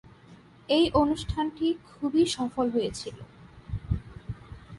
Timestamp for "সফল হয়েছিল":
2.27-3.17